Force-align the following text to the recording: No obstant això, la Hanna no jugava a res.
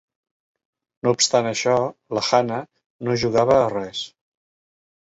No 1.03 1.13
obstant 1.17 1.49
això, 1.49 1.75
la 2.19 2.25
Hanna 2.31 2.59
no 3.09 3.21
jugava 3.27 3.61
a 3.61 3.71
res. 3.79 4.05